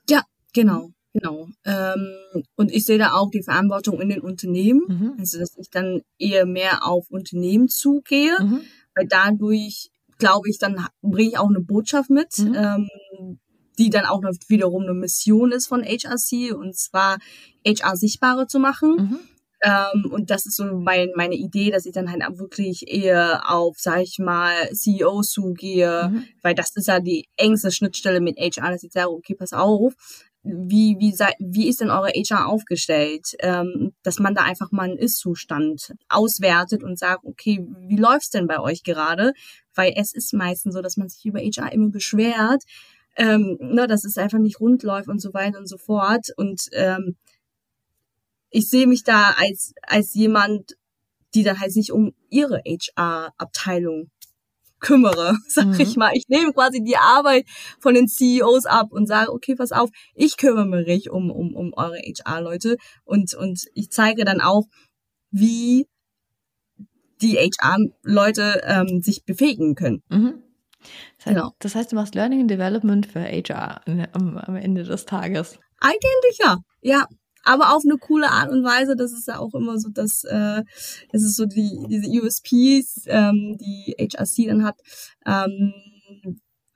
[0.09, 0.91] Ja, genau.
[1.13, 1.49] Genau.
[1.65, 5.15] Ähm, und ich sehe da auch die Verantwortung in den Unternehmen, mhm.
[5.19, 8.61] also dass ich dann eher mehr auf Unternehmen zugehe, mhm.
[8.95, 12.55] weil dadurch glaube ich, dann bringe ich auch eine Botschaft mit, mhm.
[12.55, 13.39] ähm,
[13.79, 17.19] die dann auch wiederum eine Mission ist von HRC, und zwar
[17.67, 19.19] HR sichtbarer zu machen.
[19.63, 23.77] Ähm, und das ist so mein, meine Idee, dass ich dann halt wirklich eher auf,
[23.79, 26.25] sag ich mal, CEO zugehe, mhm.
[26.43, 29.95] weil das ist ja die engste Schnittstelle mit HR, dass ich sage, okay, pass auf,
[30.43, 34.85] wie, wie, sei, wie ist denn eure HR aufgestellt, ähm, dass man da einfach mal
[34.89, 39.35] einen Ist-Zustand auswertet und sagt, okay, wie läuft's denn bei euch gerade?
[39.75, 42.63] Weil es ist meistens so, dass man sich über HR immer beschwert,
[43.17, 46.29] ähm, ne, dass es einfach nicht rund läuft und so weiter und so fort.
[46.37, 47.17] Und ähm,
[48.51, 50.77] ich sehe mich da als, als jemand,
[51.35, 54.11] die dann halt sich um ihre HR-Abteilung
[54.81, 55.81] kümmere, sag mhm.
[55.81, 56.13] ich mal.
[56.15, 57.45] Ich nehme quasi die Arbeit
[57.79, 61.73] von den CEOs ab und sage, okay, pass auf, ich kümmere mich um, um, um
[61.75, 64.65] eure HR-Leute und, und ich zeige dann auch,
[65.31, 65.87] wie
[67.21, 70.03] die HR-Leute ähm, sich befähigen können.
[70.09, 70.43] Mhm.
[71.19, 71.53] Das heißt, genau.
[71.59, 73.83] das heißt, du machst Learning and Development für HR
[74.15, 75.59] am, am Ende des Tages.
[75.79, 76.57] Eigentlich ja.
[76.81, 77.07] Ja,
[77.45, 78.97] aber auf eine coole Art und Weise.
[78.97, 80.63] Das ist ja auch immer so, dass äh,
[81.13, 84.79] das ist so die diese USPs, ähm, die HRC dann hat,
[85.27, 85.73] ähm,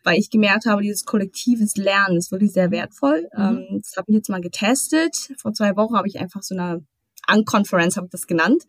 [0.02, 3.28] weil ich gemerkt habe, dieses kollektives Lernen ist wirklich sehr wertvoll.
[3.36, 3.42] Mhm.
[3.42, 5.32] Ähm, das habe ich jetzt mal getestet.
[5.38, 6.84] Vor zwei Wochen habe ich einfach so eine
[7.32, 8.64] Unconference, habe ich das genannt,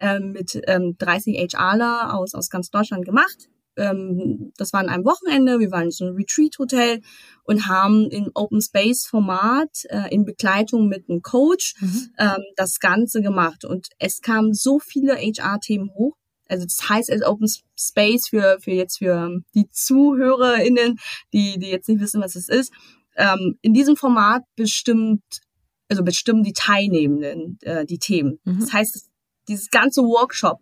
[0.00, 5.04] ähm, mit ähm, 30 HRler aus aus ganz Deutschland gemacht ähm, das war an einem
[5.04, 7.00] Wochenende, wir waren in so einem Retreat-Hotel
[7.44, 12.10] und haben im Open Space-Format äh, in Begleitung mit einem Coach mhm.
[12.18, 13.64] ähm, das Ganze gemacht.
[13.64, 16.16] Und es kamen so viele HR-Themen hoch.
[16.48, 20.98] Also das heißt als Open Space für, für jetzt für die ZuhörerInnen,
[21.32, 22.72] die, die jetzt nicht wissen, was es ist.
[23.16, 25.22] Ähm, in diesem Format bestimmt,
[25.88, 28.38] also bestimmen die Teilnehmenden äh, die Themen.
[28.44, 28.60] Mhm.
[28.60, 29.08] Das heißt,
[29.48, 30.60] dieses ganze Workshop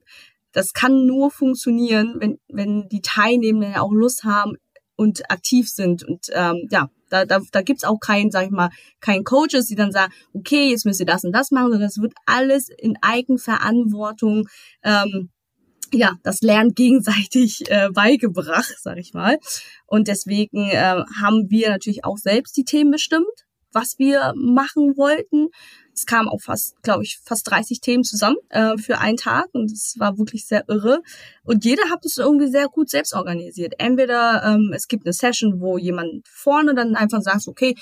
[0.56, 4.56] das kann nur funktionieren, wenn, wenn die Teilnehmenden ja auch Lust haben
[4.96, 6.02] und aktiv sind.
[6.02, 9.74] Und ähm, ja, da, da, da gibt's auch keinen, sag ich mal, keinen Coaches, die
[9.74, 12.96] dann sagen, okay, jetzt müsst ihr das und das machen, sondern das wird alles in
[13.02, 14.48] Eigenverantwortung
[14.82, 15.28] ähm,
[15.92, 19.38] ja, das Lernen gegenseitig äh, beigebracht, sag ich mal.
[19.84, 23.26] Und deswegen äh, haben wir natürlich auch selbst die Themen bestimmt,
[23.72, 25.48] was wir machen wollten.
[25.96, 29.72] Es kamen auch fast, glaube ich, fast 30 Themen zusammen äh, für einen Tag und
[29.72, 31.00] es war wirklich sehr irre.
[31.42, 33.74] Und jeder hat es irgendwie sehr gut selbst organisiert.
[33.78, 37.74] Entweder ähm, es gibt eine Session, wo jemand vorne dann einfach sagt, okay,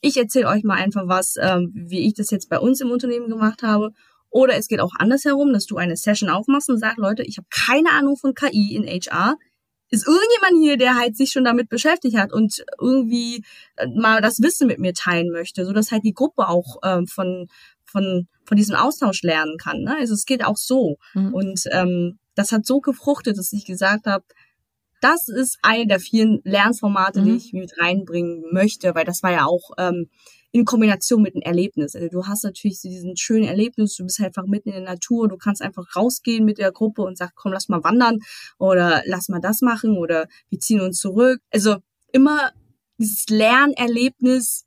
[0.00, 3.28] ich erzähle euch mal einfach was, ähm, wie ich das jetzt bei uns im Unternehmen
[3.28, 3.90] gemacht habe.
[4.30, 7.48] Oder es geht auch andersherum, dass du eine Session aufmachst und sagst, Leute, ich habe
[7.50, 9.36] keine Ahnung von KI in HR
[9.90, 13.44] ist irgendjemand hier, der halt sich schon damit beschäftigt hat und irgendwie
[13.76, 17.06] äh, mal das Wissen mit mir teilen möchte, so dass halt die Gruppe auch ähm,
[17.06, 17.48] von
[17.84, 19.82] von von diesem Austausch lernen kann.
[19.82, 19.96] Ne?
[19.98, 21.34] Also es geht auch so mhm.
[21.34, 24.24] und ähm, das hat so gefruchtet, dass ich gesagt habe,
[25.00, 27.24] das ist eine der vielen Lernformate, mhm.
[27.24, 30.08] die ich mit reinbringen möchte, weil das war ja auch ähm,
[30.50, 31.94] in Kombination mit einem Erlebnis.
[31.94, 34.94] Also du hast natürlich so diesen schönen Erlebnis, du bist halt einfach mitten in der
[34.94, 38.18] Natur, du kannst einfach rausgehen mit der Gruppe und sagst, komm, lass mal wandern
[38.58, 41.40] oder lass mal das machen oder wir ziehen uns zurück.
[41.50, 41.76] Also
[42.12, 42.52] immer
[42.98, 44.64] dieses Lernerlebnis,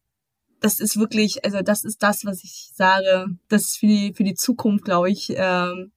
[0.59, 4.23] das ist wirklich, also das ist das, was ich sage, das ist für die, für
[4.23, 5.91] die Zukunft, glaube ich, ähm,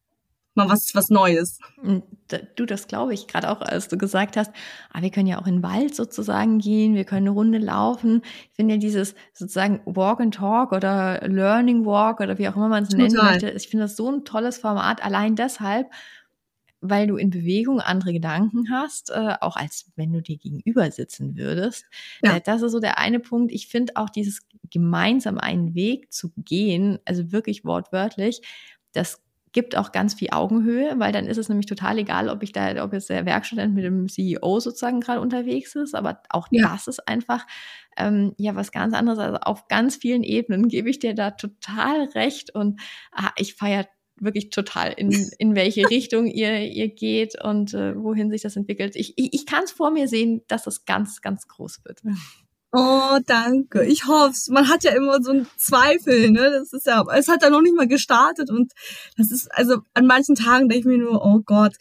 [0.55, 1.59] mal was, was Neues.
[1.81, 2.03] Hm,
[2.57, 4.53] du, das glaube ich, gerade auch, als du gesagt hast,
[4.93, 8.23] ah, wir können ja auch in den Wald sozusagen gehen, wir können eine Runde laufen.
[8.51, 12.69] Ich finde ja dieses sozusagen Walk and Talk oder Learning Walk oder wie auch immer
[12.69, 15.91] man es nennen möchte, ich finde das so ein tolles Format, allein deshalb,
[16.87, 21.37] weil du in Bewegung andere Gedanken hast, äh, auch als wenn du dir gegenüber sitzen
[21.37, 21.87] würdest.
[22.23, 22.37] Ja.
[22.37, 23.53] Äh, das ist so der eine Punkt.
[23.53, 24.41] Ich finde auch dieses
[24.71, 28.43] gemeinsam einen Weg zu gehen, also wirklich wortwörtlich,
[28.93, 29.23] das
[29.55, 32.85] gibt auch ganz viel Augenhöhe, weil dann ist es nämlich total egal, ob ich da,
[32.85, 36.69] ob jetzt der Werkstudent mit dem CEO sozusagen gerade unterwegs ist, aber auch ja.
[36.69, 37.47] das ist einfach
[37.97, 39.19] ähm, ja was ganz anderes.
[39.19, 42.81] Also auf ganz vielen Ebenen gebe ich dir da total recht und
[43.13, 43.87] ah, ich feiere
[44.17, 48.97] wirklich total, in, in welche Richtung ihr, ihr geht und äh, wohin sich das entwickelt.
[48.97, 52.03] Ich, ich, ich kann es vor mir sehen, dass es ganz, ganz groß wird.
[52.77, 53.85] Oh, danke.
[53.85, 56.51] Ich hoffe Man hat ja immer so einen Zweifel, ne?
[56.51, 58.73] Das ist ja, es hat ja noch nicht mal gestartet und
[59.17, 61.77] das ist, also an manchen Tagen denke ich mir nur, oh Gott,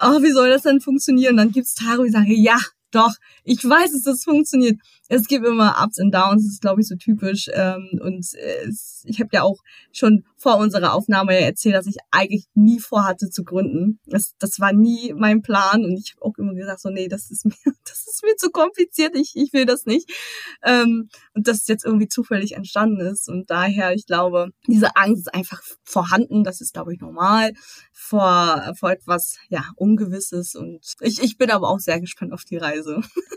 [0.00, 1.36] oh, wie soll das denn funktionieren?
[1.36, 2.58] dann gibt's Tage, wo ich sage, ja,
[2.92, 3.12] doch,
[3.44, 4.80] ich weiß, dass das funktioniert.
[5.08, 7.48] Es gibt immer Ups und Downs, das ist, glaube ich, so typisch.
[7.52, 8.26] Ähm, und
[8.66, 9.58] es, ich habe ja auch
[9.92, 14.00] schon vor unserer Aufnahme erzählt, dass ich eigentlich nie vorhatte zu gründen.
[14.06, 17.30] Das, das war nie mein Plan und ich habe auch immer gesagt, so nee, das
[17.30, 20.10] ist mir, das ist mir zu kompliziert, ich, ich will das nicht.
[20.64, 23.28] Ähm, und das jetzt irgendwie zufällig entstanden ist.
[23.28, 27.52] Und daher, ich glaube, diese Angst ist einfach vorhanden, das ist, glaube ich, normal
[27.92, 30.54] vor, vor etwas ja Ungewisses.
[30.54, 33.00] Und ich, ich bin aber auch sehr gespannt auf die Reise.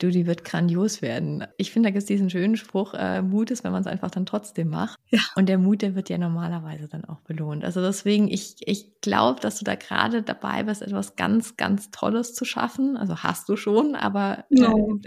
[0.00, 1.44] Du, die wird grandios werden.
[1.58, 4.10] Ich finde, da gibt es diesen schönen Spruch, äh, Mut ist, wenn man es einfach
[4.10, 4.98] dann trotzdem macht.
[5.10, 5.20] Ja.
[5.36, 7.64] Und der Mut, der wird ja normalerweise dann auch belohnt.
[7.64, 12.34] Also deswegen, ich, ich glaube, dass du da gerade dabei bist, etwas ganz, ganz Tolles
[12.34, 12.96] zu schaffen.
[12.96, 14.64] Also hast du schon, aber äh,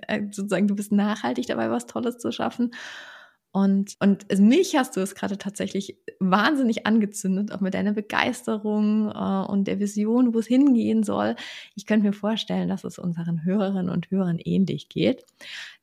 [0.07, 2.71] äh, sozusagen, du bist nachhaltig dabei, was Tolles zu schaffen.
[3.55, 9.51] Und, und mich hast du es gerade tatsächlich wahnsinnig angezündet, auch mit deiner Begeisterung äh,
[9.51, 11.35] und der Vision, wo es hingehen soll.
[11.75, 15.23] Ich könnte mir vorstellen, dass es unseren Hörerinnen und Hörern ähnlich geht.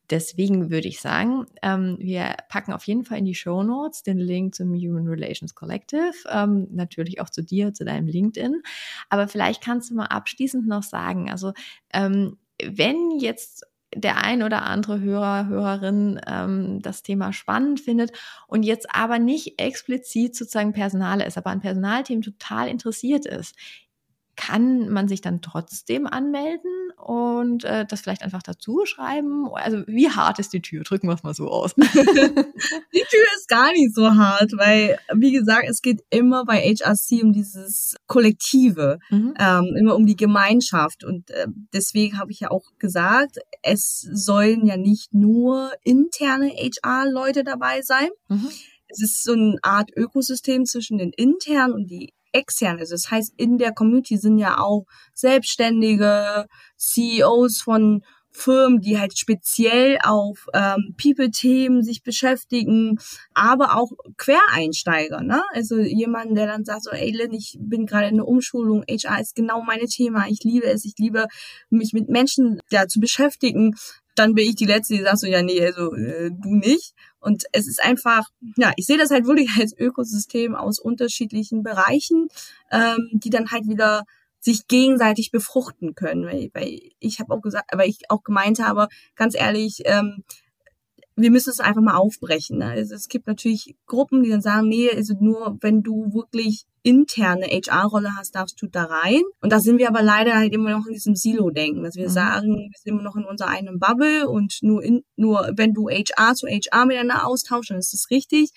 [0.09, 4.19] Deswegen würde ich sagen, ähm, wir packen auf jeden Fall in die Show Notes den
[4.19, 8.63] Link zum Human Relations Collective, ähm, natürlich auch zu dir, zu deinem LinkedIn.
[9.07, 11.53] Aber vielleicht kannst du mal abschließend noch sagen, also
[11.93, 18.11] ähm, wenn jetzt der ein oder andere Hörer, Hörerin ähm, das Thema spannend findet
[18.47, 23.55] und jetzt aber nicht explizit sozusagen Personale ist, aber an Personalthemen total interessiert ist,
[24.41, 29.47] kann man sich dann trotzdem anmelden und äh, das vielleicht einfach dazu schreiben?
[29.53, 30.83] Also wie hart ist die Tür?
[30.83, 31.75] Drücken wir es mal so aus.
[31.75, 37.23] die Tür ist gar nicht so hart, weil, wie gesagt, es geht immer bei HRC
[37.23, 39.35] um dieses Kollektive, mhm.
[39.37, 41.03] ähm, immer um die Gemeinschaft.
[41.03, 47.43] Und äh, deswegen habe ich ja auch gesagt, es sollen ja nicht nur interne HR-Leute
[47.43, 48.09] dabei sein.
[48.27, 48.49] Mhm.
[48.87, 52.91] Es ist so eine Art Ökosystem zwischen den internen und die extern ist.
[52.91, 59.97] Das heißt, in der Community sind ja auch Selbstständige, CEOs von Firmen, die halt speziell
[60.03, 62.97] auf ähm, People-Themen sich beschäftigen,
[63.33, 65.43] aber auch Quereinsteiger, ne?
[65.53, 69.19] Also jemand, der dann sagt so, ey Lynn, ich bin gerade in der Umschulung, HR
[69.19, 71.27] ist genau meine Thema, ich liebe es, ich liebe
[71.69, 73.75] mich mit Menschen ja, zu beschäftigen,
[74.21, 76.93] dann bin ich die Letzte, die sagt so, ja, nee, also äh, du nicht.
[77.19, 82.27] Und es ist einfach, ja, ich sehe das halt wirklich als Ökosystem aus unterschiedlichen Bereichen,
[82.71, 84.03] ähm, die dann halt wieder
[84.39, 86.25] sich gegenseitig befruchten können.
[86.25, 90.23] Weil, weil ich habe auch gesagt, weil ich auch gemeint habe, ganz ehrlich, ähm,
[91.15, 92.59] wir müssen es einfach mal aufbrechen.
[92.59, 92.67] Ne?
[92.67, 97.45] Also es gibt natürlich Gruppen, die dann sagen, nee, also nur wenn du wirklich interne
[97.45, 99.21] HR-Rolle hast, darfst du da rein.
[99.41, 102.13] Und da sind wir aber leider halt immer noch in diesem Silo-Denken, dass wir mhm.
[102.13, 105.89] sagen, wir sind immer noch in unserer eigenen Bubble und nur in, nur wenn du
[105.89, 108.51] HR zu HR miteinander austauschst, dann ist das richtig.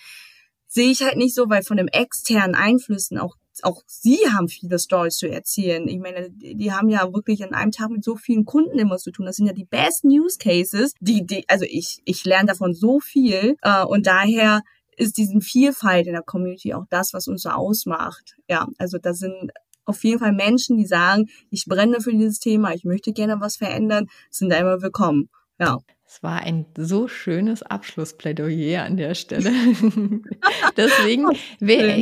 [0.66, 4.78] Sehe ich halt nicht so, weil von dem externen Einflüssen auch auch sie haben viele
[4.78, 5.86] Stories zu erzählen.
[5.88, 9.10] Ich meine, die haben ja wirklich an einem Tag mit so vielen Kunden immer zu
[9.10, 9.26] tun.
[9.26, 10.92] Das sind ja die besten Use Cases.
[11.00, 13.56] Die, die, also ich, ich lerne davon so viel.
[13.62, 14.62] Äh, und daher
[14.96, 18.36] ist diesen Vielfalt in der Community auch das, was uns so ausmacht.
[18.48, 19.52] Ja, also da sind
[19.84, 23.56] auf jeden Fall Menschen, die sagen, ich brenne für dieses Thema, ich möchte gerne was
[23.56, 25.28] verändern, sind da immer willkommen.
[25.58, 25.78] Ja.
[26.14, 29.50] Es war ein so schönes Abschlussplädoyer an der Stelle.
[30.76, 31.26] Deswegen,
[31.58, 31.96] wer,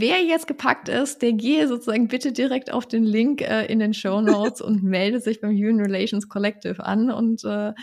[0.00, 3.92] wer, jetzt gepackt ist, der gehe sozusagen bitte direkt auf den Link äh, in den
[3.92, 7.74] Show Notes und melde sich beim Human Relations Collective an und äh,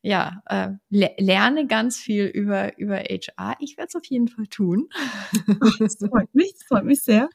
[0.00, 3.56] ja, äh, le lerne ganz viel über, über HR.
[3.58, 4.88] Ich werde es auf jeden Fall tun.
[5.78, 7.28] das freut mich, das freut mich sehr.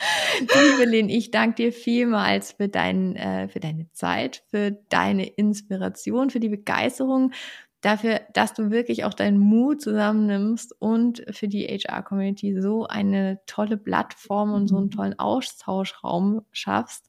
[0.40, 6.30] Liebe Lynn, ich danke dir vielmals für, dein, äh, für deine Zeit, für deine Inspiration,
[6.30, 7.32] für die Begeisterung,
[7.80, 13.76] dafür, dass du wirklich auch deinen Mut zusammennimmst und für die HR-Community so eine tolle
[13.76, 14.90] Plattform und so einen mhm.
[14.90, 17.08] tollen Austauschraum schaffst.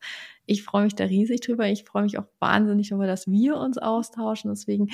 [0.52, 1.70] Ich freue mich da riesig drüber.
[1.70, 4.52] Ich freue mich auch wahnsinnig darüber, dass wir uns austauschen.
[4.52, 4.90] Deswegen,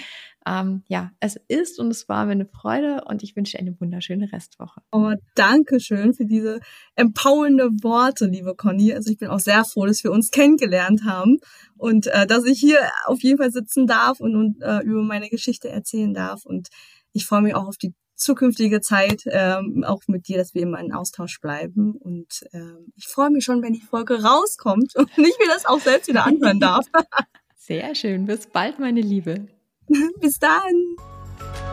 [0.45, 3.75] ähm, ja, es ist und es war mir eine Freude und ich wünsche dir eine
[3.81, 4.81] wunderschöne Restwoche.
[4.91, 6.59] Oh, danke schön für diese
[6.95, 8.93] empowernde Worte, liebe Conny.
[8.93, 11.39] Also ich bin auch sehr froh, dass wir uns kennengelernt haben
[11.75, 15.27] und äh, dass ich hier auf jeden Fall sitzen darf und, und äh, über meine
[15.27, 16.45] Geschichte erzählen darf.
[16.45, 16.67] Und
[17.13, 20.79] ich freue mich auch auf die zukünftige Zeit ähm, auch mit dir, dass wir immer
[20.79, 21.95] in Austausch bleiben.
[21.95, 25.79] Und ähm, ich freue mich schon, wenn die Folge rauskommt und ich mir das auch
[25.79, 26.85] selbst wieder anhören darf.
[27.55, 28.25] Sehr schön.
[28.25, 29.47] Bis bald, meine Liebe.
[30.19, 31.66] Bis dann.